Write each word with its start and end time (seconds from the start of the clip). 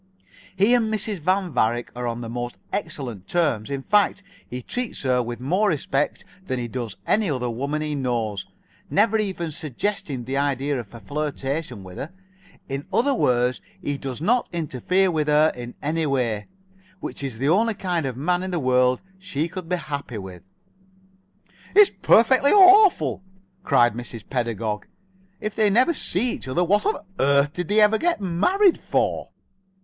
He 0.57 0.73
and 0.73 0.91
Mrs. 0.91 1.19
Van 1.19 1.51
Varick 1.53 1.91
are 1.95 2.07
on 2.07 2.21
the 2.21 2.27
most 2.27 2.57
excellent 2.73 3.27
terms; 3.27 3.69
in 3.69 3.83
fact, 3.83 4.23
he 4.49 4.63
treats 4.63 5.03
her 5.03 5.21
with 5.21 5.39
more 5.39 5.69
respect 5.69 6.25
than 6.47 6.57
he 6.57 6.67
does 6.67 6.97
any 7.05 7.29
other 7.29 7.51
woman 7.51 7.83
he 7.83 7.93
knows, 7.93 8.47
never 8.89 9.19
even 9.19 9.51
suggesting 9.51 10.23
the 10.23 10.37
idea 10.37 10.79
of 10.79 10.91
a 10.95 10.99
flirtation 10.99 11.83
with 11.83 11.99
her. 11.99 12.11
In 12.67 12.87
other 12.91 13.13
words, 13.13 13.61
he 13.79 13.95
does 13.95 14.21
not 14.21 14.49
interfere 14.51 15.11
with 15.11 15.27
her 15.27 15.51
in 15.55 15.75
any 15.83 16.07
way, 16.07 16.47
which 16.99 17.21
is 17.21 17.37
the 17.37 17.49
only 17.49 17.75
kind 17.75 18.07
of 18.07 18.17
man 18.17 18.41
in 18.41 18.49
the 18.49 18.59
world 18.59 19.03
she 19.19 19.47
could 19.47 19.69
be 19.69 19.75
happy 19.75 20.17
with." 20.17 20.41
"It's 21.75 21.91
perfectly 22.01 22.49
awful!" 22.49 23.21
cried 23.63 23.93
Mrs. 23.93 24.23
Pedagog. 24.27 24.87
"If 25.39 25.55
they 25.55 25.69
never 25.69 25.93
see 25.93 26.31
each 26.31 26.47
other, 26.47 26.63
what 26.63 26.87
on 26.87 27.05
earth 27.19 27.53
did 27.53 27.67
they 27.67 27.79
ever 27.79 27.99
get 27.99 28.19
married 28.19 28.79
for?" 28.79 29.29